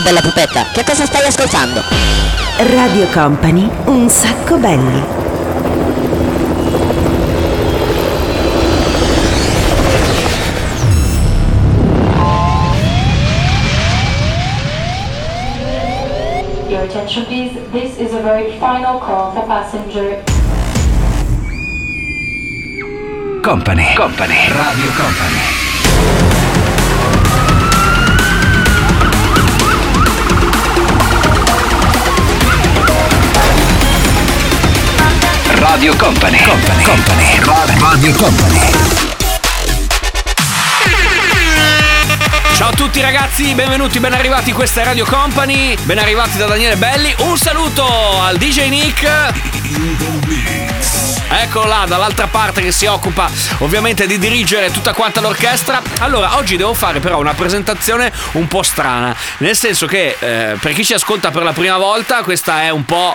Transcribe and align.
Bella 0.00 0.20
pupetta, 0.20 0.66
che 0.72 0.84
cosa 0.84 1.04
stai 1.04 1.26
ascoltando? 1.26 1.82
Radio 2.58 3.06
Company, 3.12 3.68
un 3.84 4.08
sacco 4.08 4.56
belli. 4.56 5.02
Your 16.68 16.82
attention 16.82 17.26
please, 17.26 17.58
this 17.72 17.98
is 17.98 18.12
a 18.14 18.20
very 18.20 18.58
final 18.58 18.98
call 19.00 19.32
for 19.32 19.44
passenger 19.46 20.22
Company. 23.42 23.94
Company. 23.96 24.36
Radio 24.50 24.90
Company. 24.92 26.39
Radio 35.60 35.94
Company. 35.94 36.42
Company. 36.42 36.84
Company. 36.84 37.38
Radio 37.78 38.14
Company. 38.14 38.58
Ciao 42.56 42.70
a 42.70 42.72
tutti 42.72 43.02
ragazzi, 43.02 43.54
benvenuti, 43.54 44.00
ben 44.00 44.14
arrivati, 44.14 44.52
questa 44.52 44.80
è 44.80 44.84
Radio 44.84 45.04
Company, 45.04 45.76
ben 45.82 45.98
arrivati 45.98 46.38
da 46.38 46.46
Daniele 46.46 46.76
Belli, 46.76 47.14
un 47.18 47.36
saluto 47.36 47.86
al 48.22 48.38
DJ 48.38 48.68
Nick. 48.68 49.30
Eccolo 51.32 51.66
là, 51.66 51.84
dall'altra 51.86 52.26
parte 52.26 52.60
che 52.60 52.72
si 52.72 52.86
occupa 52.86 53.30
ovviamente 53.58 54.06
di 54.06 54.18
dirigere 54.18 54.70
tutta 54.72 54.92
quanta 54.92 55.20
l'orchestra. 55.20 55.80
Allora, 56.00 56.36
oggi 56.36 56.56
devo 56.56 56.74
fare 56.74 56.98
però 56.98 57.18
una 57.18 57.34
presentazione 57.34 58.12
un 58.32 58.48
po' 58.48 58.62
strana, 58.62 59.14
nel 59.38 59.56
senso 59.56 59.86
che 59.86 60.16
eh, 60.18 60.56
per 60.60 60.72
chi 60.72 60.84
ci 60.84 60.92
ascolta 60.92 61.30
per 61.30 61.44
la 61.44 61.52
prima 61.52 61.78
volta, 61.78 62.22
questa 62.22 62.62
è 62.62 62.70
un 62.70 62.84
po' 62.84 63.14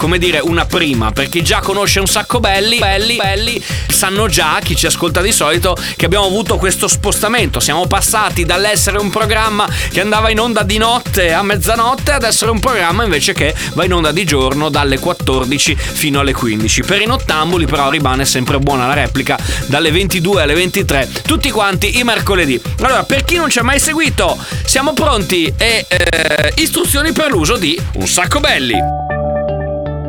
come 0.00 0.16
dire 0.16 0.38
una 0.38 0.64
prima, 0.64 1.12
per 1.12 1.28
chi 1.28 1.42
già 1.42 1.60
conosce 1.60 2.00
un 2.00 2.06
sacco 2.06 2.40
belli, 2.40 2.78
belli, 2.78 3.16
belli, 3.16 3.62
sanno 3.86 4.28
già, 4.28 4.58
chi 4.62 4.74
ci 4.74 4.86
ascolta 4.86 5.20
di 5.20 5.30
solito, 5.30 5.76
che 5.94 6.06
abbiamo 6.06 6.24
avuto 6.24 6.56
questo 6.56 6.88
spostamento. 6.88 7.60
Siamo 7.60 7.86
passati 7.86 8.46
dall'essere 8.46 8.96
un 8.96 9.10
programma 9.10 9.68
che 9.90 10.00
andava 10.00 10.30
in 10.30 10.40
onda 10.40 10.62
di 10.62 10.78
notte 10.78 11.34
a 11.34 11.42
mezzanotte 11.42 12.12
ad 12.12 12.22
essere 12.22 12.50
un 12.50 12.60
programma 12.60 13.04
invece 13.04 13.34
che 13.34 13.54
va 13.74 13.84
in 13.84 13.92
onda 13.92 14.10
di 14.10 14.24
giorno 14.24 14.70
dalle 14.70 14.98
14 14.98 15.76
fino 15.76 16.20
alle 16.20 16.32
15. 16.32 16.82
Per 16.82 17.00
i 17.02 17.04
nottambuli 17.40 17.66
però 17.66 17.88
rimane 17.88 18.24
sempre 18.26 18.58
buona 18.58 18.86
la 18.86 18.92
replica 18.94 19.38
dalle 19.66 19.90
22 19.90 20.42
alle 20.42 20.54
23, 20.54 21.08
tutti 21.22 21.50
quanti 21.50 21.98
i 21.98 22.04
mercoledì. 22.04 22.60
Allora, 22.80 23.04
per 23.04 23.24
chi 23.24 23.36
non 23.36 23.48
ci 23.48 23.58
ha 23.58 23.62
mai 23.62 23.78
seguito, 23.80 24.36
siamo 24.64 24.92
pronti 24.92 25.52
e 25.56 25.86
eh, 25.88 26.52
istruzioni 26.56 27.12
per 27.12 27.30
l'uso 27.30 27.56
di 27.56 27.80
un 27.94 28.06
sacco 28.06 28.40
belli. 28.40 28.78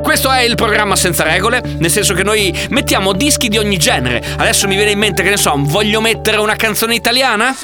Questo 0.04 0.30
è 0.30 0.42
il 0.42 0.56
programma 0.56 0.96
senza 0.98 1.24
regole, 1.24 1.62
nel 1.78 1.90
senso 1.90 2.14
che 2.14 2.24
noi 2.24 2.53
mettiamo 2.69 3.14
dischi 3.14 3.48
di 3.48 3.58
ogni 3.58 3.78
genere. 3.78 4.22
Adesso 4.38 4.68
mi 4.68 4.75
viene 4.75 4.92
in 4.92 5.00
mente 5.00 5.24
che 5.24 5.30
ne 5.30 5.38
so, 5.38 5.53
voglio 5.58 6.02
mettere 6.02 6.38
una 6.38 6.56
canzone 6.56 6.96
italiana? 6.96 7.56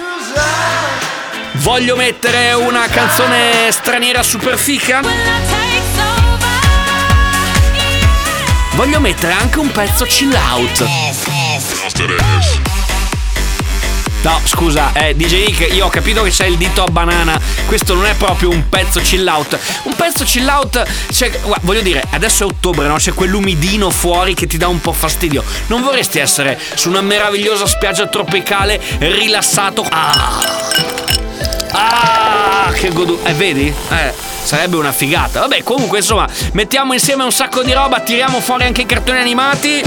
Voglio 1.53 1.95
mettere 1.97 2.53
una 2.53 2.87
canzone 2.87 3.69
straniera 3.71 4.23
super 4.23 4.57
fica? 4.57 5.66
Voglio 8.77 8.99
mettere 8.99 9.33
anche 9.33 9.57
un 9.57 9.71
pezzo 9.71 10.05
chill 10.05 10.31
out. 10.33 10.85
No, 14.21 14.39
scusa, 14.43 14.93
eh, 14.93 15.15
DJ 15.15 15.47
Nick, 15.47 15.73
io 15.73 15.87
ho 15.87 15.89
capito 15.89 16.21
che 16.21 16.29
c'è 16.29 16.45
il 16.45 16.57
dito 16.57 16.83
a 16.83 16.91
banana. 16.91 17.41
Questo 17.65 17.95
non 17.95 18.05
è 18.05 18.13
proprio 18.13 18.51
un 18.51 18.69
pezzo 18.69 18.99
chill 18.99 19.25
out. 19.27 19.57
Un 19.85 19.95
pezzo 19.95 20.23
chill 20.23 20.47
out, 20.47 20.85
cioè, 21.11 21.31
voglio 21.61 21.81
dire, 21.81 22.03
adesso 22.11 22.43
è 22.43 22.45
ottobre, 22.45 22.85
no? 22.85 22.97
C'è 22.97 23.15
quell'umidino 23.15 23.89
fuori 23.89 24.35
che 24.35 24.45
ti 24.45 24.57
dà 24.57 24.67
un 24.67 24.79
po' 24.79 24.93
fastidio. 24.93 25.43
Non 25.65 25.81
vorresti 25.81 26.19
essere 26.19 26.59
su 26.75 26.89
una 26.89 27.01
meravigliosa 27.01 27.65
spiaggia 27.65 28.05
tropicale 28.05 28.79
rilassato? 28.99 29.83
Ah! 29.89 31.16
Ah, 31.79 32.71
che 32.73 32.91
godu... 32.91 33.19
Eh, 33.23 33.33
vedi? 33.33 33.67
Eh, 33.67 34.13
sarebbe 34.43 34.77
una 34.77 34.91
figata. 34.91 35.41
Vabbè, 35.41 35.61
comunque, 35.61 35.99
insomma, 35.99 36.27
mettiamo 36.53 36.93
insieme 36.93 37.23
un 37.23 37.31
sacco 37.31 37.61
di 37.61 37.71
roba, 37.71 37.99
tiriamo 37.99 38.39
fuori 38.39 38.63
anche 38.63 38.81
i 38.81 38.85
cartoni 38.87 39.19
animati. 39.19 39.83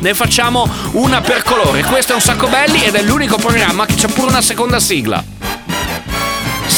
Ne 0.00 0.14
facciamo 0.14 0.66
una 0.92 1.20
per 1.20 1.42
colore. 1.42 1.82
Questo 1.82 2.12
è 2.12 2.14
un 2.14 2.22
sacco 2.22 2.46
belli 2.46 2.82
ed 2.82 2.94
è 2.94 3.02
l'unico 3.02 3.36
programma 3.36 3.84
che 3.84 3.94
c'ha 3.96 4.08
pure 4.08 4.28
una 4.28 4.40
seconda 4.40 4.80
sigla. 4.80 5.22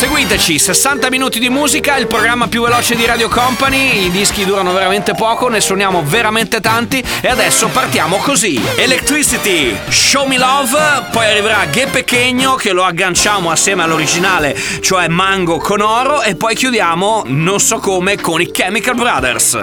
Seguiteci, 0.00 0.58
60 0.58 1.10
minuti 1.10 1.38
di 1.38 1.50
musica, 1.50 1.98
il 1.98 2.06
programma 2.06 2.48
più 2.48 2.62
veloce 2.62 2.96
di 2.96 3.04
Radio 3.04 3.28
Company, 3.28 4.06
i 4.06 4.10
dischi 4.10 4.46
durano 4.46 4.72
veramente 4.72 5.12
poco, 5.12 5.48
ne 5.48 5.60
suoniamo 5.60 6.02
veramente 6.02 6.62
tanti 6.62 7.04
e 7.20 7.28
adesso 7.28 7.68
partiamo 7.68 8.16
così. 8.16 8.58
Electricity, 8.76 9.76
Show 9.90 10.26
Me 10.26 10.38
Love, 10.38 10.78
poi 11.12 11.26
arriverà 11.26 11.66
Ghe 11.66 11.88
Pechegno 11.88 12.54
che 12.54 12.72
lo 12.72 12.82
agganciamo 12.84 13.50
assieme 13.50 13.82
all'originale, 13.82 14.58
cioè 14.80 15.06
Mango 15.08 15.58
con 15.58 15.82
Oro 15.82 16.22
e 16.22 16.34
poi 16.34 16.54
chiudiamo, 16.54 17.24
non 17.26 17.60
so 17.60 17.76
come, 17.76 18.18
con 18.18 18.40
i 18.40 18.50
Chemical 18.50 18.94
Brothers. 18.94 19.58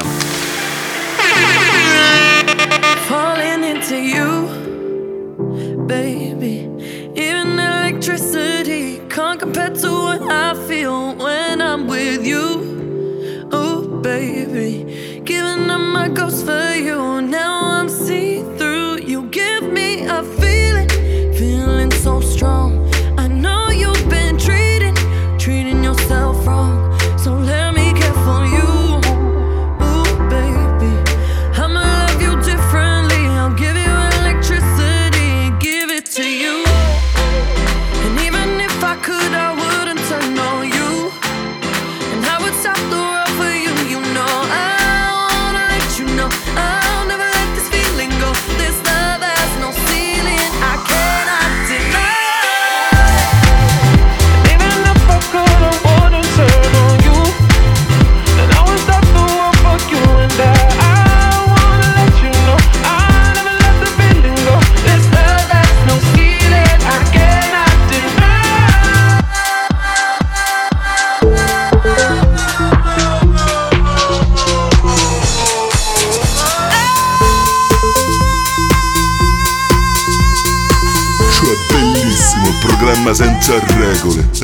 falling 3.08 3.64
into 3.64 3.96
you, 3.96 4.46
baby. 5.88 6.70
Even 7.16 7.58
electricity 7.58 8.67
can't 9.18 9.40
compare 9.40 9.72
to 9.72 9.90
what 9.90 10.22
I 10.32 10.54
feel 10.68 11.16
when 11.16 11.60
I'm 11.60 11.88
with 11.88 12.24
you. 12.24 13.48
Oh, 13.52 14.00
baby, 14.04 15.22
giving 15.26 15.72
up 15.72 15.82
my 15.82 16.08
ghost 16.08 16.46
for 16.46 16.76
you. 16.76 17.24
Now 17.24 17.62
I'm 17.64 17.90
see 17.90 18.44
through. 18.60 19.00
You 19.00 19.24
give 19.30 19.74
me 19.74 20.06
a 20.06 20.22
feeling, 20.22 20.47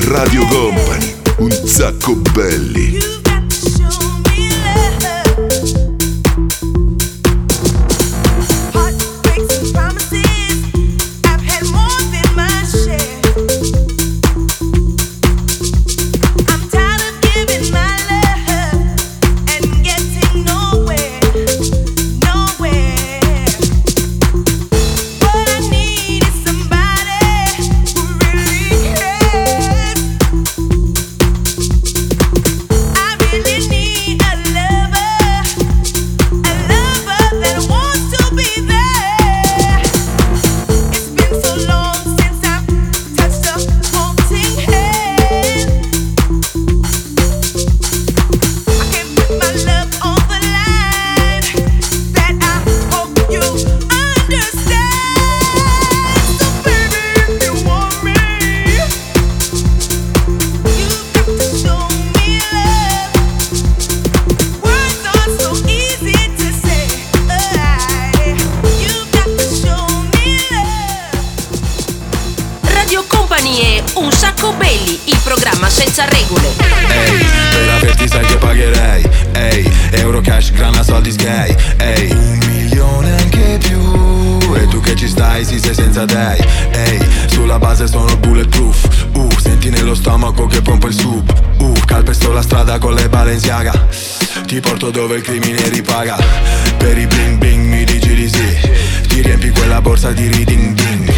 Radio 0.06 0.43
dove 94.94 95.16
il 95.16 95.22
crimine 95.22 95.68
ripaga. 95.70 96.16
Per 96.76 96.96
i 96.96 97.04
bling 97.08 97.36
bling 97.36 97.66
mi 97.66 97.82
dici 97.82 98.14
di 98.14 98.28
sì. 98.28 98.70
Ti 99.08 99.22
riempi 99.22 99.50
quella 99.50 99.80
borsa 99.80 100.12
di 100.12 100.28
reading 100.28 100.72
ding 100.74 101.12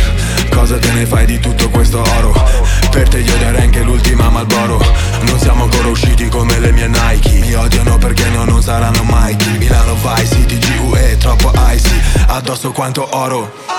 Cosa 0.50 0.78
te 0.78 0.90
ne 0.92 1.04
fai 1.04 1.26
di 1.26 1.38
tutto 1.38 1.68
questo 1.68 2.00
oro? 2.00 2.32
Per 2.90 3.06
te 3.06 3.18
io 3.18 3.36
darei 3.36 3.64
anche 3.64 3.82
l'ultima 3.82 4.30
Malboro. 4.30 4.82
Non 5.26 5.38
siamo 5.38 5.64
ancora 5.64 5.88
usciti 5.88 6.26
come 6.28 6.58
le 6.58 6.72
mie 6.72 6.88
Nike. 6.88 7.38
Mi 7.38 7.52
odiano 7.52 7.98
perché 7.98 8.26
no, 8.30 8.44
non 8.44 8.62
saranno 8.62 9.02
mai. 9.02 9.36
Milano 9.58 9.94
Vice 9.94 10.34
City 10.34 10.58
GUE, 10.78 11.18
troppo 11.18 11.52
icy. 11.54 12.00
Addosso 12.28 12.72
quanto 12.72 13.06
oro 13.14 13.75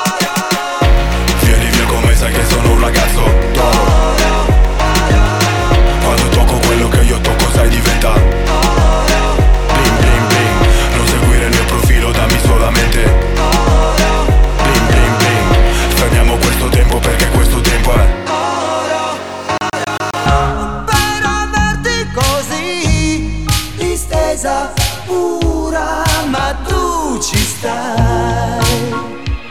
distesa 24.48 24.74
pura 25.06 26.04
ma 26.30 26.56
tu 26.66 27.20
ci 27.20 27.38
stai. 27.38 28.96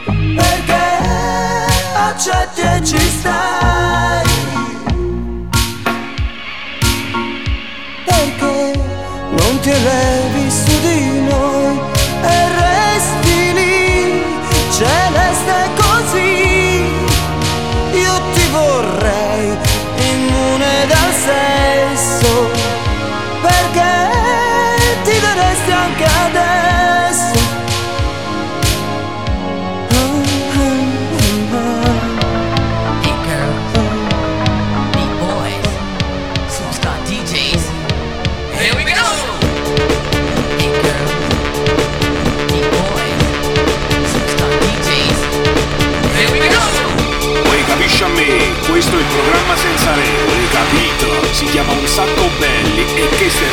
Perché 0.05 0.85
accetti 1.93 2.61
e 2.61 2.83
ci 2.83 2.99
stai 2.99 3.66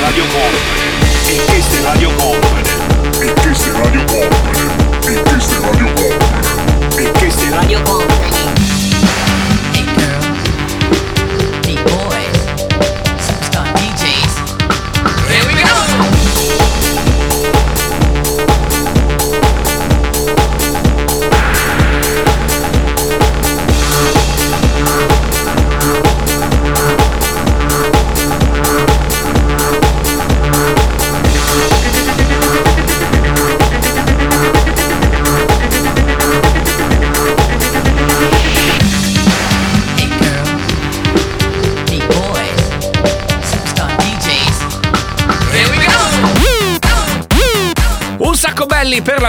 Radio 0.04 0.24
Company. 0.26 1.34
E 1.34 1.44
questa 1.46 1.78
è 1.78 1.80
Radio 1.80 2.10
Company. 2.16 2.68
E 3.20 3.32
questa 3.40 3.70
è 3.70 3.72
Radio 3.72 4.04
Company. 4.04 4.68
E 5.06 5.22
questa 5.22 5.56
è 5.56 5.60
Radio 5.60 5.92
Company. 5.94 7.06
E 7.06 7.10
questa 7.12 7.46
è 7.46 7.48
Radio 7.48 7.82
Company. 7.82 8.53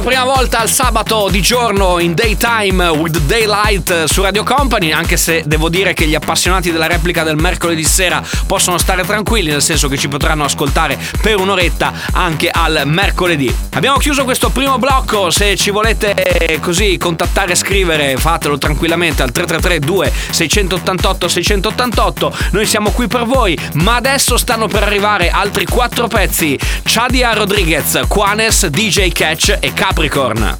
Prima 0.06 0.24
volta 0.24 0.60
al 0.60 0.70
sabato 0.70 1.30
di 1.32 1.42
giorno 1.42 1.98
in 1.98 2.14
daytime 2.14 2.90
with 2.90 3.18
daylight 3.22 4.04
su 4.04 4.22
Radio 4.22 4.44
Company, 4.44 4.92
anche 4.92 5.18
se 5.18 5.42
devo 5.48 5.68
dire 5.68 5.96
che 5.96 6.06
gli 6.06 6.14
appassionati 6.14 6.72
della 6.72 6.86
replica 6.86 7.24
del 7.24 7.38
mercoledì 7.38 7.84
sera 7.84 8.22
possono 8.46 8.78
stare 8.78 9.04
tranquilli, 9.04 9.50
nel 9.50 9.64
senso 9.64 9.88
che 9.88 9.98
ci 9.98 10.08
potranno 10.08 10.44
ascoltare 10.44 10.96
per 11.22 11.40
un'oretta 11.40 11.92
anche 12.12 12.52
al 12.52 12.84
mercoledì. 12.86 13.54
Abbiamo 13.74 13.98
chiuso 13.98 14.26
questo 14.26 14.50
primo 14.50 14.78
blocco, 14.78 15.32
se 15.32 15.56
ci 15.56 15.72
volete 15.72 16.14
eh, 16.14 16.60
così 16.60 16.98
contattare 17.00 17.54
e 17.54 17.56
scrivere 17.56 18.16
fatelo 18.16 18.60
tranquillamente 18.60 19.24
al 19.24 19.32
333 19.32 19.80
2 19.80 20.14
688 20.30 21.28
688, 21.28 22.38
noi 22.52 22.68
siamo 22.68 22.92
qui 22.92 23.08
per 23.08 23.26
voi, 23.26 23.58
ma 23.74 23.96
adesso 23.96 24.38
stanno 24.38 24.68
per 24.68 24.84
arrivare 24.84 25.32
altri 25.32 25.66
quattro 25.66 26.08
pezzi, 26.08 26.60
Chadia 26.84 27.34
Rodriguez, 27.34 28.02
Quanes, 28.08 28.68
DJ 28.68 29.12
Catch 29.12 29.58
e 29.60 29.74
Capricorn. 29.96 30.58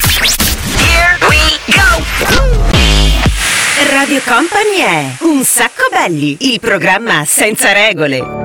Here 0.78 1.18
we 1.28 1.60
go! 1.68 2.02
Radio 3.92 4.22
Company 4.26 4.78
è 4.78 5.16
Un 5.24 5.44
sacco 5.44 5.90
belli, 5.92 6.38
il 6.54 6.62
programma 6.62 7.26
senza 7.26 7.74
regole. 7.74 8.45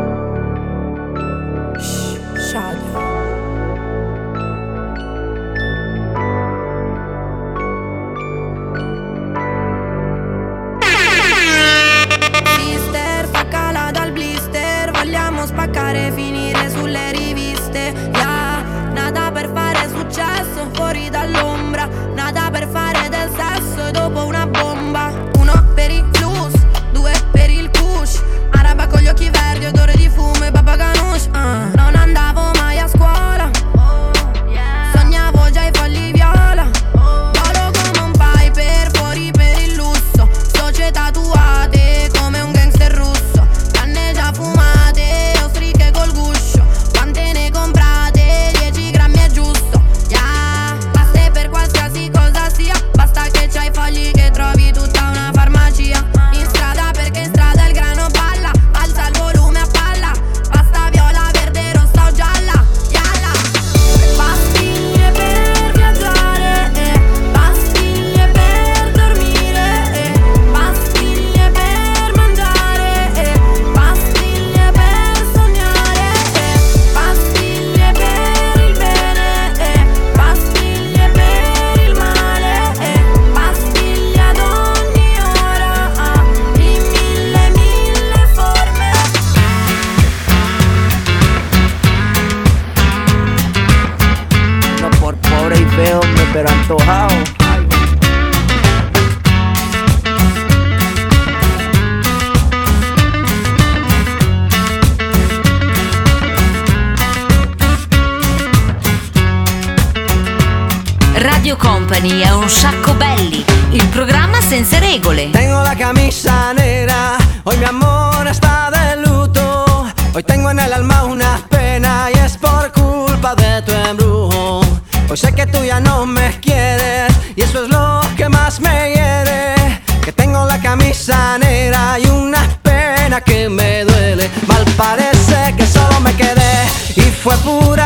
Company 111.90 112.20
è 112.20 112.32
un 112.32 112.48
sacco 112.48 112.94
belli, 112.94 113.44
il 113.70 113.88
programma 113.88 114.40
senza 114.40 114.78
regole. 114.78 115.28
Tengo 115.30 115.60
la 115.60 115.74
camicia 115.74 116.52
nera, 116.52 117.16
hoy 117.42 117.56
mi 117.56 117.64
amor 117.64 118.28
está 118.28 118.70
de 118.70 119.04
luto. 119.04 119.90
Hoy 120.12 120.22
tengo 120.22 120.50
en 120.50 120.60
el 120.60 120.72
alma 120.72 121.02
una 121.02 121.44
pena 121.48 122.08
y 122.14 122.18
es 122.18 122.36
por 122.36 122.70
culpa 122.70 123.34
de 123.34 123.62
tu 123.62 123.72
embrujo. 123.72 124.60
Hoy 125.08 125.16
sé 125.16 125.34
que 125.34 125.46
tú 125.46 125.64
ya 125.64 125.80
no 125.80 126.06
me 126.06 126.38
quieres 126.38 127.12
y 127.34 127.42
eso 127.42 127.64
es 127.64 127.68
lo 127.68 128.00
que 128.16 128.28
más 128.28 128.60
me 128.60 128.94
hiere. 128.94 129.82
Que 130.04 130.12
tengo 130.12 130.44
la 130.44 130.60
camisa 130.60 131.38
negra 131.38 131.98
y 131.98 132.06
una 132.06 132.46
pena 132.62 133.20
que 133.20 133.48
me 133.48 133.82
duele. 133.82 134.30
Mal 134.46 134.64
parece 134.76 135.56
que 135.56 135.66
solo 135.66 135.98
me 135.98 136.14
quedé 136.14 136.68
y 136.94 137.00
fue 137.00 137.36
pura 137.38 137.79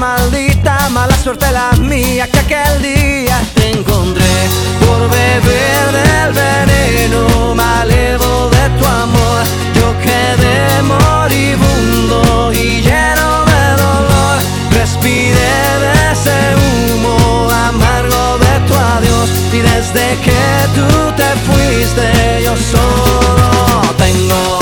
maldita 0.00 0.88
mala 0.88 1.14
suerte 1.22 1.46
la 1.52 1.72
mía 1.72 2.26
que 2.26 2.38
aquel 2.38 2.82
día 2.82 3.38
te 3.54 3.70
encontré 3.70 4.34
por 4.80 5.00
beber 5.10 5.84
del 5.92 6.32
veneno 6.32 7.54
malevo 7.54 8.48
de 8.48 8.64
tu 8.78 8.86
amor. 8.86 9.42
Yo 9.74 9.88
quedé 10.00 10.82
moribundo 10.94 12.50
y 12.50 12.80
lleno 12.80 13.44
de 13.52 13.64
dolor. 13.84 14.36
Respiré 14.72 15.56
de 15.84 15.92
ese 16.12 16.38
humo 16.62 17.50
amargo 17.68 18.38
de 18.38 18.54
tu 18.66 18.74
adiós 18.74 19.28
y 19.52 19.58
desde 19.58 20.06
que 20.24 20.42
tú 20.76 20.88
te 21.20 21.30
fuiste 21.46 22.42
yo 22.42 22.54
solo 22.56 23.94
tengo, 23.98 24.58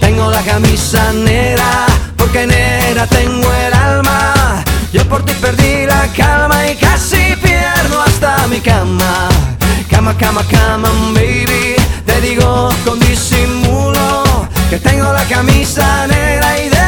tengo 0.00 0.30
la 0.30 0.40
camisa 0.40 1.12
negra 1.12 1.86
porque 2.16 2.46
negra 2.46 3.06
tengo 3.06 3.46
el 3.66 3.74
alma. 3.74 4.39
Por 5.10 5.24
ti 5.24 5.32
perdí 5.40 5.86
la 5.86 6.06
calma 6.16 6.70
y 6.70 6.76
casi 6.76 7.34
pierdo 7.42 8.00
hasta 8.00 8.46
mi 8.46 8.60
cama. 8.60 9.28
Cama, 9.90 10.16
cama, 10.16 10.44
cama, 10.48 10.88
baby. 11.12 11.74
Te 12.06 12.20
digo 12.20 12.70
con 12.84 13.00
disimulo 13.00 14.22
que 14.70 14.78
tengo 14.78 15.12
la 15.12 15.24
camisa 15.24 16.06
negra 16.06 16.58
y 16.60 16.68
debajo 16.68 16.79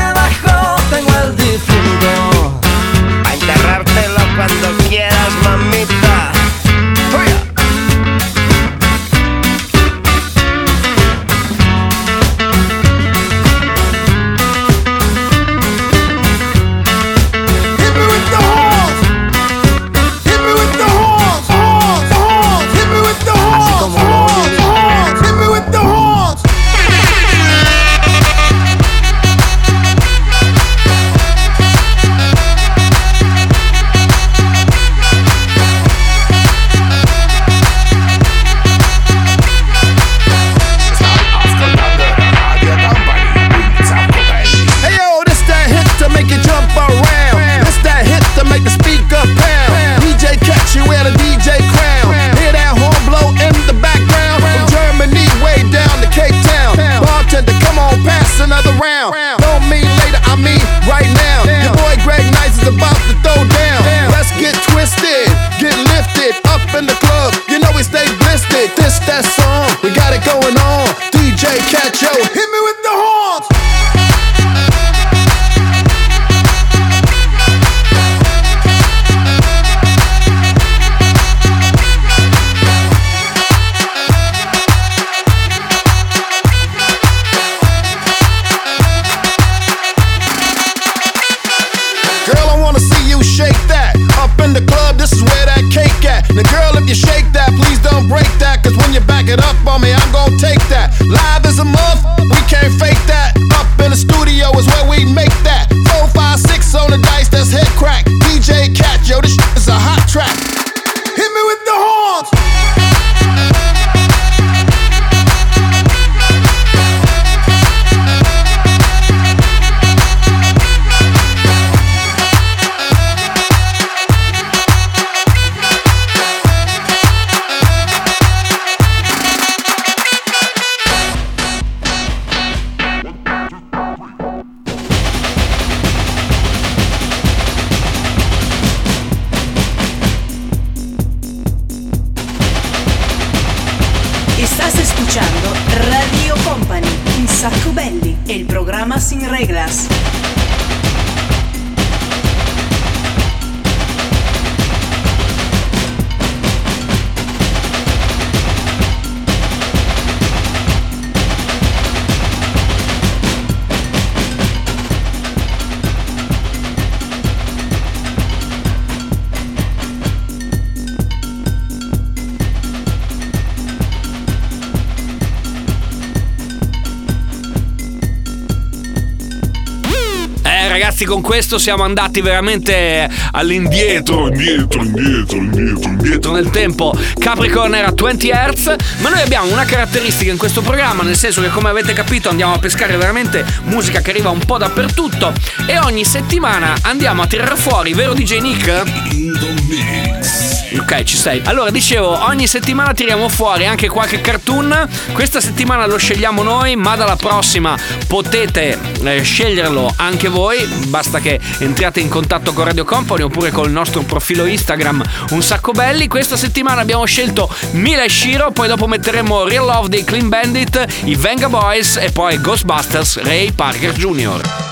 ragazzi 180.72 181.04
con 181.04 181.20
questo 181.20 181.58
siamo 181.58 181.82
andati 181.82 182.22
veramente 182.22 183.06
all'indietro, 183.32 184.28
indietro, 184.28 184.82
indietro, 184.82 185.36
indietro, 185.36 185.90
indietro 185.90 186.32
nel 186.32 186.50
tempo. 186.50 186.96
Capricorn 187.18 187.74
era 187.74 187.92
20 187.94 188.30
Hz, 188.30 188.76
ma 189.00 189.10
noi 189.10 189.20
abbiamo 189.20 189.52
una 189.52 189.66
caratteristica 189.66 190.30
in 190.30 190.38
questo 190.38 190.62
programma, 190.62 191.02
nel 191.02 191.16
senso 191.16 191.42
che 191.42 191.48
come 191.48 191.68
avete 191.68 191.92
capito 191.92 192.30
andiamo 192.30 192.54
a 192.54 192.58
pescare 192.58 192.96
veramente 192.96 193.44
musica 193.64 194.00
che 194.00 194.10
arriva 194.10 194.30
un 194.30 194.40
po' 194.40 194.56
dappertutto 194.56 195.34
e 195.66 195.78
ogni 195.78 196.06
settimana 196.06 196.74
andiamo 196.82 197.20
a 197.20 197.26
tirare 197.26 197.56
fuori, 197.56 197.92
vero 197.92 198.14
DJ 198.14 198.40
Nick? 198.40 200.51
Ok, 200.92 201.04
ci 201.04 201.16
sei. 201.16 201.40
Allora, 201.44 201.70
dicevo, 201.70 202.22
ogni 202.26 202.46
settimana 202.46 202.92
tiriamo 202.92 203.26
fuori 203.30 203.64
anche 203.64 203.88
qualche 203.88 204.20
cartoon. 204.20 204.86
Questa 205.12 205.40
settimana 205.40 205.86
lo 205.86 205.96
scegliamo 205.96 206.42
noi, 206.42 206.76
ma 206.76 206.96
dalla 206.96 207.16
prossima 207.16 207.74
potete 208.06 208.78
eh, 209.02 209.22
sceglierlo 209.22 209.90
anche 209.96 210.28
voi. 210.28 210.62
Basta 210.88 211.18
che 211.18 211.40
entriate 211.60 212.00
in 212.00 212.10
contatto 212.10 212.52
con 212.52 212.66
Radio 212.66 212.84
Company 212.84 213.22
oppure 213.22 213.50
col 213.50 213.70
nostro 213.70 214.02
profilo 214.02 214.44
Instagram 214.44 215.02
Un 215.30 215.42
Sacco 215.42 215.72
Belli. 215.72 216.08
Questa 216.08 216.36
settimana 216.36 216.82
abbiamo 216.82 217.06
scelto 217.06 217.48
Mila 217.70 218.02
e 218.02 218.10
Shiro, 218.10 218.50
poi 218.50 218.68
dopo 218.68 218.86
metteremo 218.86 219.44
Real 219.44 219.64
Love 219.64 219.88
dei 219.88 220.04
Clean 220.04 220.28
Bandit, 220.28 220.84
i 221.04 221.14
Venga 221.14 221.48
Boys 221.48 221.96
e 221.96 222.10
poi 222.10 222.38
Ghostbusters 222.38 223.22
Ray 223.22 223.50
Parker 223.52 223.94
Jr. 223.94 224.71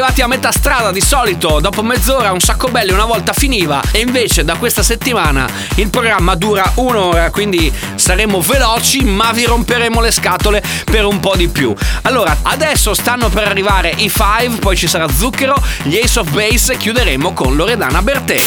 arrivati 0.00 0.22
a 0.22 0.28
metà 0.28 0.50
strada 0.50 0.92
di 0.92 1.00
solito, 1.02 1.60
dopo 1.60 1.82
mezz'ora 1.82 2.32
un 2.32 2.40
sacco 2.40 2.68
belli 2.68 2.90
una 2.90 3.04
volta 3.04 3.34
finiva 3.34 3.82
e 3.92 4.00
invece 4.00 4.44
da 4.44 4.56
questa 4.56 4.82
settimana 4.82 5.46
il 5.74 5.90
programma 5.90 6.34
dura 6.36 6.72
un'ora, 6.76 7.30
quindi 7.30 7.70
saremo 7.96 8.40
veloci 8.40 9.04
ma 9.04 9.30
vi 9.32 9.44
romperemo 9.44 10.00
le 10.00 10.10
scatole 10.10 10.62
per 10.86 11.04
un 11.04 11.20
po' 11.20 11.36
di 11.36 11.48
più. 11.48 11.74
Allora, 12.02 12.38
adesso 12.44 12.94
stanno 12.94 13.28
per 13.28 13.46
arrivare 13.46 13.92
i 13.98 14.10
5, 14.10 14.58
poi 14.58 14.74
ci 14.74 14.88
sarà 14.88 15.06
Zucchero, 15.06 15.54
gli 15.82 15.98
Ace 16.02 16.20
of 16.20 16.30
Base 16.30 16.72
e 16.72 16.76
chiuderemo 16.78 17.34
con 17.34 17.54
Loredana 17.54 18.00
Bertè. 18.00 18.40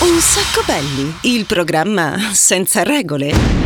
Un 0.00 0.20
sacco 0.20 0.64
belli, 0.66 1.18
il 1.20 1.44
programma 1.46 2.30
senza 2.32 2.82
regole. 2.82 3.65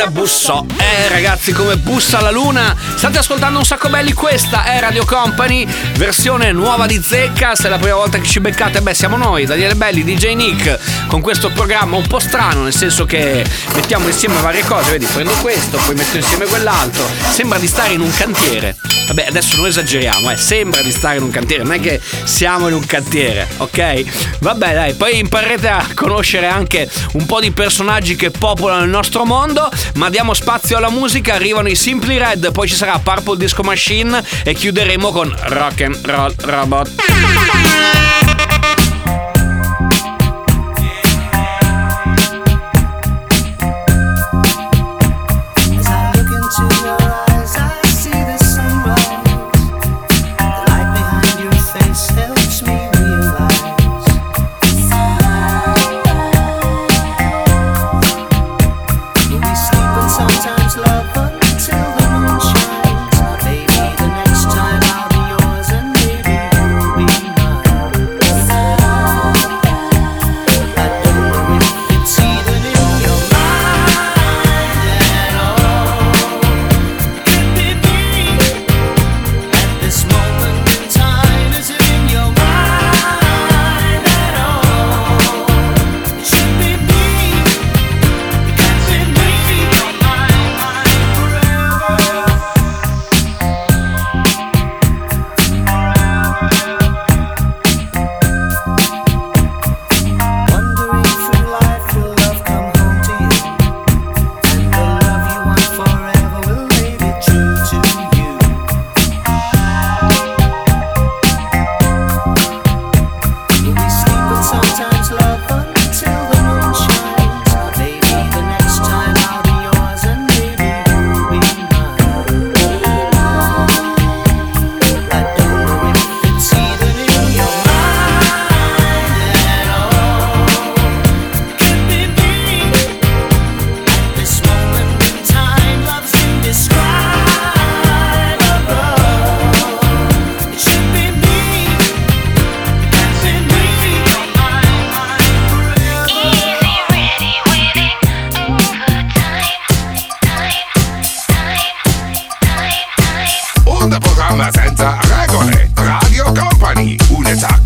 luna 0.00 0.06
bussò. 0.06 0.64
Eh 0.78 1.08
ragazzi, 1.08 1.52
come 1.52 1.76
bussa 1.76 2.20
la 2.20 2.30
luna. 2.30 2.74
State 2.94 3.18
ascoltando 3.18 3.58
un 3.58 3.64
sacco 3.64 3.88
belli, 3.88 4.12
questa 4.12 4.64
è 4.64 4.80
Radio 4.80 5.04
Company, 5.04 5.66
versione 5.96 6.52
nuova 6.52 6.86
di 6.86 7.00
zecca. 7.02 7.54
Se 7.54 7.66
è 7.66 7.70
la 7.70 7.76
prima 7.76 7.96
volta 7.96 8.18
che 8.18 8.26
ci 8.26 8.40
beccate, 8.40 8.80
beh 8.80 8.94
siamo 8.94 9.16
noi, 9.16 9.44
Daniele 9.44 9.74
Belli, 9.74 10.02
DJ 10.02 10.34
Nick, 10.34 10.78
con 11.06 11.20
questo 11.20 11.50
programma 11.50 11.96
un 11.96 12.06
po' 12.06 12.18
strano, 12.18 12.62
nel 12.62 12.74
senso 12.74 13.04
che 13.04 13.44
mettiamo 13.74 14.06
insieme 14.06 14.40
varie 14.40 14.64
cose, 14.64 14.92
vedi, 14.92 15.04
prendo 15.06 15.32
questo, 15.40 15.78
poi 15.84 15.94
metto 15.94 16.16
insieme 16.16 16.46
quell'altro. 16.46 17.06
Sembra 17.30 17.58
di 17.58 17.66
stare 17.66 17.92
in 17.92 18.00
un 18.00 18.12
cantiere. 18.12 18.76
Vabbè, 19.10 19.26
adesso 19.26 19.56
non 19.56 19.66
esageriamo, 19.66 20.30
eh, 20.30 20.36
sembra 20.36 20.82
di 20.82 20.92
stare 20.92 21.16
in 21.16 21.24
un 21.24 21.30
cantiere, 21.30 21.64
non 21.64 21.72
è 21.72 21.80
che 21.80 22.00
siamo 22.22 22.68
in 22.68 22.74
un 22.74 22.86
cantiere, 22.86 23.48
ok? 23.56 24.38
Vabbè, 24.38 24.72
dai, 24.72 24.94
poi 24.94 25.18
imparerete 25.18 25.68
a 25.68 25.84
conoscere 25.94 26.46
anche 26.46 26.88
un 27.14 27.26
po' 27.26 27.40
di 27.40 27.50
personaggi 27.50 28.14
che 28.14 28.30
popolano 28.30 28.84
il 28.84 28.90
nostro 28.90 29.24
mondo 29.24 29.68
ma 29.94 30.08
diamo 30.10 30.34
spazio 30.34 30.76
alla 30.76 30.90
musica, 30.90 31.34
arrivano 31.34 31.68
i 31.68 31.74
Simply 31.74 32.18
Red, 32.18 32.52
poi 32.52 32.68
ci 32.68 32.74
sarà 32.74 32.98
Purple 32.98 33.36
Disco 33.36 33.62
Machine 33.62 34.22
e 34.44 34.54
chiuderemo 34.54 35.10
con 35.10 35.34
Rock 35.48 35.82
and 35.82 35.98
Roll 36.02 36.34
Robot. 36.36 36.90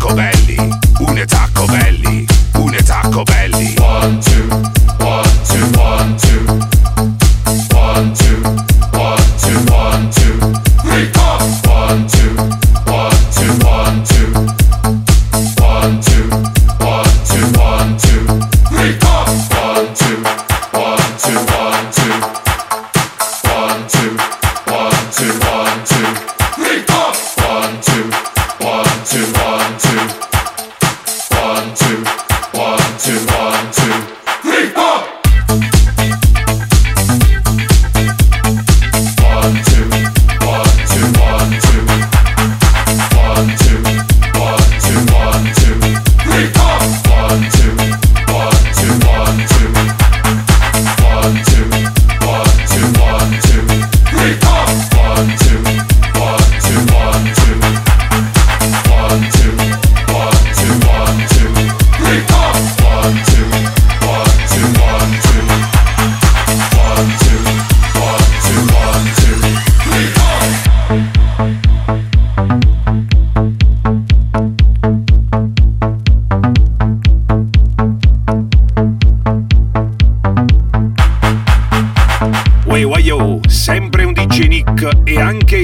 Covelli 0.05 0.64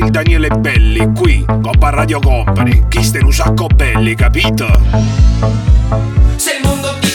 Daniele 0.10 0.50
Belli, 0.50 1.12
qui, 1.14 1.46
Coppa 1.46 1.90
Radio 1.92 2.20
Company. 2.20 2.84
Chi 2.90 3.04
ste 3.04 3.20
un 3.20 3.32
sacco 3.32 3.68
belli, 3.68 4.16
capito? 4.16 4.68
Se 6.36 6.58
il 6.60 6.68
mondo 6.68 6.98
ti 7.00 7.11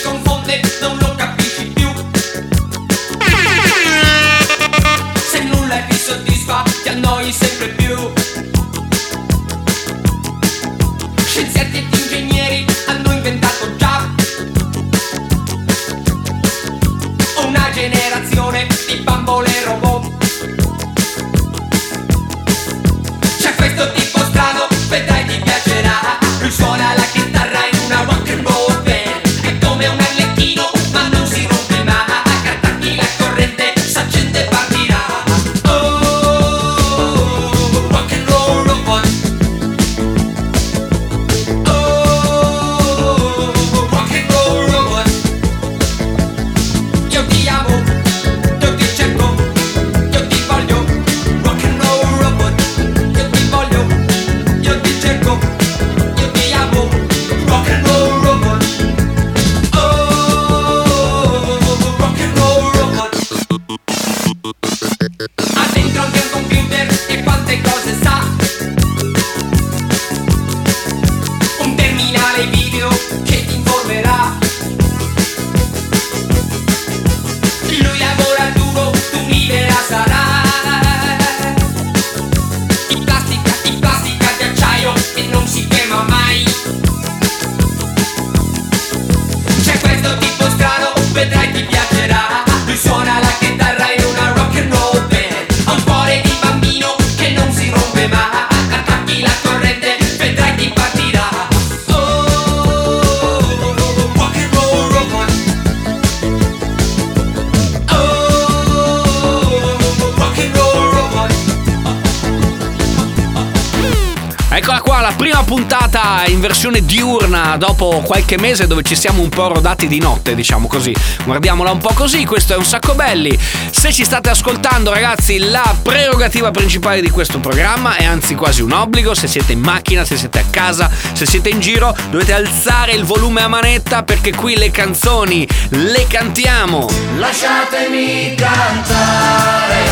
in 116.27 116.41
versione 116.41 116.85
diurna 116.85 117.57
dopo 117.57 118.01
qualche 118.05 118.39
mese 118.39 118.67
dove 118.67 118.83
ci 118.83 118.97
siamo 118.97 119.23
un 119.23 119.29
po' 119.29 119.49
rodati 119.49 119.87
di 119.87 119.99
notte, 119.99 120.35
diciamo 120.35 120.67
così. 120.67 120.95
Guardiamola 121.25 121.71
un 121.71 121.79
po' 121.79 121.93
così, 121.95 122.25
questo 122.25 122.55
è 122.55 122.57
un 122.57 122.65
sacco 122.65 122.95
belli. 122.95 123.39
Se 123.71 123.93
ci 123.93 124.05
state 124.05 124.31
ascoltando, 124.31 124.93
ragazzi, 124.93 125.39
la 125.39 125.75
prerogativa 125.83 126.51
principale 126.51 127.01
di 127.01 127.11
questo 127.11 127.39
programma 127.39 127.97
è 127.97 128.05
anzi 128.05 128.35
quasi 128.35 128.63
un 128.63 128.73
obbligo. 128.73 129.15
Se 129.15 129.27
siete 129.27 129.53
in 129.53 129.61
macchina, 129.61 130.05
se 130.05 130.17
siete 130.17 130.39
a 130.39 130.45
casa, 130.51 130.91
se 131.13 131.27
siete 131.27 131.49
in 131.51 131.61
giro, 131.61 131.95
dovete 132.11 132.33
alzare 132.33 132.93
il 132.93 133.05
volume 133.05 133.43
a 133.43 133.49
manetta 133.49 134.03
perché 134.03 134.35
qui 134.35 134.57
le 134.57 134.71
canzoni 134.71 135.47
le 135.71 136.07
cantiamo. 136.09 136.89
Lasciatemi 137.19 138.35
cantare 138.37 139.85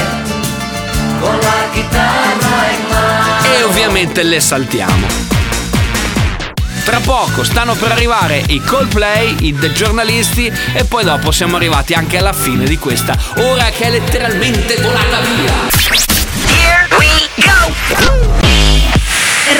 con 1.20 1.38
la 1.38 1.68
chitarra 1.72 2.70
in 2.70 2.88
mano. 2.88 3.56
e 3.56 3.62
ovviamente 3.64 4.22
le 4.22 4.40
saltiamo. 4.40 5.33
Tra 6.84 7.00
poco 7.00 7.44
stanno 7.44 7.74
per 7.74 7.92
arrivare 7.92 8.42
i 8.48 8.60
Coldplay, 8.60 9.36
i 9.40 9.54
The 9.54 9.72
Giornalisti 9.72 10.52
e 10.74 10.84
poi 10.84 11.02
dopo 11.02 11.30
siamo 11.32 11.56
arrivati 11.56 11.94
anche 11.94 12.18
alla 12.18 12.34
fine 12.34 12.66
di 12.66 12.76
questa 12.76 13.16
ora 13.38 13.64
che 13.70 13.86
è 13.86 13.90
letteralmente 13.90 14.76
volata 14.82 15.20
via. 15.20 15.52
Here 16.46 16.86
we 16.98 17.28
go! 17.36 17.72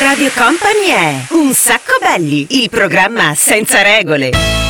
Radio 0.03 0.31
Company 0.35 0.89
è 0.89 1.25
Un 1.31 1.55
sacco 1.55 1.97
belli, 1.99 2.47
il 2.63 2.69
programma 2.69 3.35
senza 3.35 3.81
regole. 3.81 4.64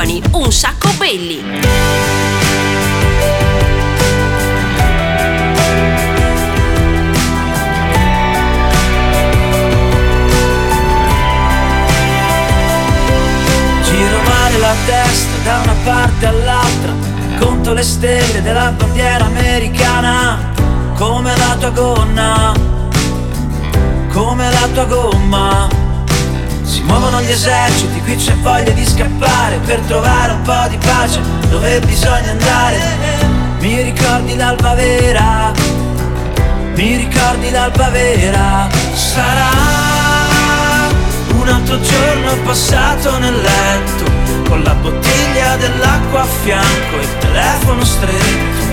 Company, 0.00 0.22
un 0.32 0.50
sacco 0.50 0.88
belli. 0.96 1.42
La 14.58 14.74
testa 14.84 15.36
da 15.42 15.60
una 15.62 15.74
parte 15.84 16.26
all'altra 16.26 16.92
Conto 17.38 17.72
le 17.72 17.82
stelle 17.82 18.42
della 18.42 18.70
bandiera 18.76 19.24
americana 19.24 20.52
Come 20.96 21.34
la 21.36 21.56
tua 21.58 21.70
gonna 21.70 22.52
Come 24.12 24.50
la 24.50 24.68
tua 24.72 24.84
gomma 24.84 25.79
muovono 26.90 27.22
gli 27.22 27.30
eserciti, 27.30 28.00
qui 28.02 28.16
c'è 28.16 28.34
voglia 28.36 28.72
di 28.72 28.84
scappare 28.84 29.58
Per 29.64 29.78
trovare 29.86 30.32
un 30.32 30.42
po' 30.42 30.66
di 30.68 30.76
pace 30.76 31.20
dove 31.48 31.80
bisogna 31.80 32.30
andare. 32.30 32.78
Mi 33.60 33.82
ricordi 33.82 34.36
l'alba 34.36 34.74
vera? 34.74 35.52
Mi 36.74 36.96
ricordi 36.96 37.50
l'alba 37.50 37.88
vera? 37.90 38.68
Sarà 38.94 39.48
un 41.34 41.48
altro 41.48 41.80
giorno 41.80 42.36
passato 42.44 43.18
nel 43.18 43.40
letto 43.40 44.04
con 44.48 44.62
la 44.62 44.74
bottiglia 44.74 45.56
dell'acqua 45.56 46.22
a 46.22 46.26
fianco 46.42 46.96
e 46.98 47.02
il 47.02 47.18
telefono 47.18 47.84
stretto. 47.84 48.68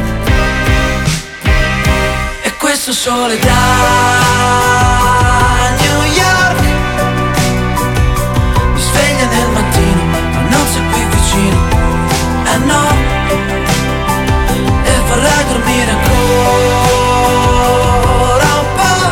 E 2.43 2.53
questo 2.57 2.93
sole 2.93 3.37
da 3.39 5.06
vicino, 11.37 11.57
eh 12.45 12.57
no, 12.65 12.83
e 14.83 14.91
vorrei 15.07 15.45
dormire 15.47 15.91
ancora 15.91 17.25
un 18.59 18.67
po', 18.75 19.09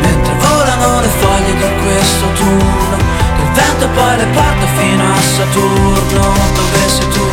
mentre 0.00 0.32
volano 0.38 1.00
le 1.00 1.08
foglie 1.08 1.54
di 1.56 1.64
questo 1.82 2.26
turno, 2.34 2.96
che 3.36 3.42
il 3.42 3.50
vento 3.52 3.88
poi 3.88 4.16
le 4.16 4.26
porta 4.26 4.66
fino 4.76 5.02
a 5.02 5.20
Saturno, 5.20 6.34
dove 6.54 6.88
sei 6.88 7.08
tu? 7.08 7.26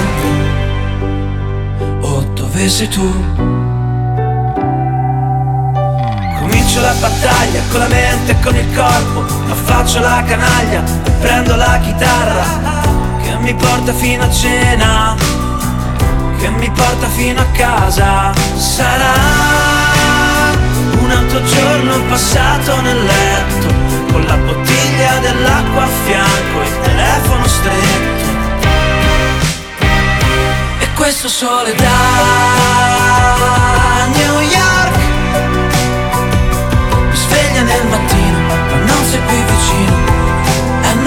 Oh, 2.01 2.21
dove 2.33 2.69
sei 2.69 2.87
tu? 2.87 3.13
Comincio 6.39 6.81
la 6.81 6.93
battaglia 6.99 7.61
con 7.69 7.79
la 7.79 7.87
mente 7.87 8.31
e 8.31 8.39
con 8.39 8.55
faccio 9.69 9.99
la 9.99 10.23
canaglia 10.25 10.83
e 11.03 11.11
prendo 11.21 11.55
la 11.55 11.79
chitarra 11.79 12.43
che 13.21 13.35
mi 13.39 13.53
porta 13.53 13.93
fino 13.93 14.23
a 14.23 14.31
cena, 14.31 15.15
che 16.39 16.49
mi 16.49 16.69
porta 16.71 17.07
fino 17.09 17.39
a 17.39 17.45
casa. 17.53 18.33
Sarà 18.55 19.13
un 20.99 21.11
altro 21.11 21.43
giorno 21.43 22.01
passato 22.09 22.81
nel 22.81 23.03
letto, 23.03 23.67
con 24.11 24.23
la 24.25 24.37
bottiglia 24.37 25.19
dell'acqua 25.19 25.83
a 25.83 25.89
fianco 26.05 26.61
e 26.61 26.65
il 26.65 26.79
telefono 26.81 27.47
stretto. 27.47 28.27
E 30.79 30.93
questo 30.95 31.29
sole 31.29 31.75
da 31.75 31.97
New 34.13 34.39
York 34.39 34.97
mi 37.09 37.15
sveglia 37.15 37.61
nel 37.61 37.85
mattino, 37.87 38.39
ma 38.47 38.77
non 38.91 39.03
sei 39.05 39.21
qui 39.27 39.48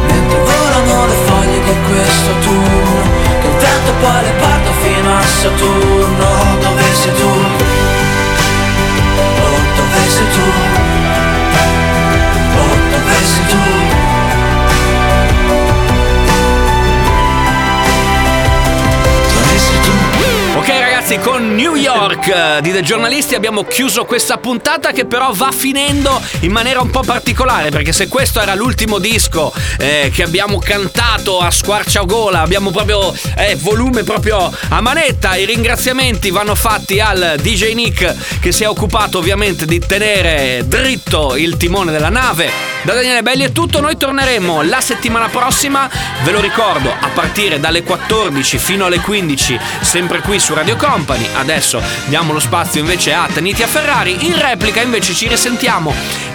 mentre 0.06 0.38
volano 0.38 1.06
le 1.06 1.16
foglie 1.26 1.58
di 1.64 1.74
questo 1.88 2.32
turno, 2.40 3.02
che 3.40 3.46
il 3.46 3.56
vento 3.56 3.92
poi 4.00 4.22
le 4.22 4.32
porta 4.38 4.70
fino 4.82 5.16
a 5.16 5.22
Saturno, 5.22 6.28
dove 6.60 6.82
sei 6.94 7.14
tu? 7.14 7.35
Ragazzi, 21.06 21.18
con 21.18 21.54
New 21.54 21.76
York 21.76 22.26
eh, 22.26 22.60
di 22.62 22.72
The 22.72 22.82
Giornalisti 22.82 23.36
abbiamo 23.36 23.62
chiuso 23.62 24.04
questa 24.04 24.38
puntata 24.38 24.90
che 24.90 25.04
però 25.04 25.30
va 25.32 25.52
finendo 25.52 26.20
in 26.40 26.50
maniera 26.50 26.80
un 26.80 26.90
po' 26.90 27.02
particolare 27.02 27.70
perché 27.70 27.92
se 27.92 28.08
questo 28.08 28.40
era 28.40 28.54
l'ultimo 28.54 28.98
disco 28.98 29.52
eh, 29.78 30.10
che 30.12 30.24
abbiamo 30.24 30.58
cantato 30.58 31.38
a 31.38 31.50
squarciagola, 31.50 32.40
abbiamo 32.40 32.70
proprio 32.72 33.14
eh, 33.36 33.54
volume 33.56 34.02
proprio 34.02 34.52
a 34.68 34.80
manetta, 34.80 35.36
i 35.36 35.44
ringraziamenti 35.44 36.30
vanno 36.30 36.56
fatti 36.56 36.98
al 36.98 37.36
DJ 37.40 37.74
Nick 37.74 38.40
che 38.40 38.50
si 38.50 38.64
è 38.64 38.68
occupato 38.68 39.18
ovviamente 39.18 39.64
di 39.64 39.78
tenere 39.78 40.64
dritto 40.66 41.36
il 41.36 41.56
timone 41.56 41.92
della 41.92 42.10
nave. 42.10 42.74
Da 42.82 42.94
Daniele 42.94 43.22
Belli 43.22 43.44
è 43.44 43.52
tutto, 43.52 43.80
noi 43.80 43.96
torneremo 43.96 44.62
la 44.62 44.80
settimana 44.80 45.28
prossima, 45.28 45.90
ve 46.22 46.30
lo 46.30 46.40
ricordo, 46.40 46.88
a 46.88 47.08
partire 47.08 47.58
dalle 47.58 47.82
14 47.82 48.58
fino 48.58 48.86
alle 48.86 49.00
15, 49.00 49.58
sempre 49.80 50.20
qui 50.20 50.38
su 50.38 50.54
Radio 50.54 50.76
Company. 50.96 51.28
Adesso 51.34 51.82
diamo 52.06 52.32
lo 52.32 52.40
spazio 52.40 52.80
invece 52.80 53.12
a 53.12 53.28
Tanitia 53.30 53.66
Ferrari, 53.66 54.26
in 54.26 54.40
replica 54.40 54.80
invece 54.80 55.12
ci 55.12 55.28
risentiamo 55.28 55.94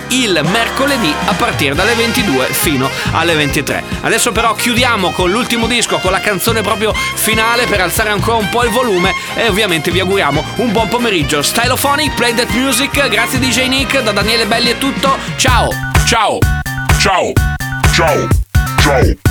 il 0.10 0.40
mercoledì 0.52 1.12
a 1.26 1.34
partire 1.34 1.74
dalle 1.74 1.96
22 1.96 2.46
fino 2.46 2.88
alle 3.14 3.34
23. 3.34 3.84
Adesso 4.02 4.32
però 4.32 4.54
chiudiamo 4.54 5.12
con 5.12 5.32
l'ultimo 5.32 5.66
disco, 5.66 5.98
con 5.98 6.12
la 6.12 6.20
canzone 6.20 6.62
proprio 6.62 6.94
finale 6.94 7.66
per 7.66 7.82
alzare 7.82 8.12
ancora 8.12 8.38
un 8.38 8.50
po' 8.50 8.64
il 8.64 8.70
volume 8.70 9.16
e 9.34 9.48
ovviamente 9.48 9.90
vi 9.90 10.00
auguriamo 10.00 10.44
un 10.58 10.72
buon 10.72 10.90
pomeriggio. 10.90 11.42
Stylophonic, 11.42 12.14
Play 12.14 12.36
That 12.36 12.50
Music, 12.52 13.08
grazie 13.08 13.40
DJ 13.40 13.68
Nick, 13.68 14.00
da 14.04 14.12
Daniele 14.12 14.46
Belli 14.46 14.70
è 14.70 14.78
tutto, 14.78 15.18
ciao! 15.38 15.70
Ciao! 16.06 16.38
Ciao! 17.00 17.34
Ciao! 17.92 18.28
Ciao! 18.80 19.31